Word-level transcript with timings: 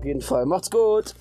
Auf 0.00 0.06
jeden 0.06 0.22
Fall. 0.22 0.46
Macht's 0.46 0.70
gut. 0.70 1.14